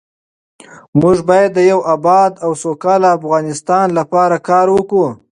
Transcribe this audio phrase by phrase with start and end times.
[0.99, 5.07] موږ باید د یو اباد او سوکاله افغانستان لپاره کار وکړو.